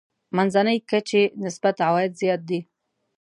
منځنۍ 0.35 0.77
کچې 0.89 1.23
نسبت 1.43 1.75
عوايد 1.87 2.11
زیات 2.21 2.41
دي. 2.49 2.59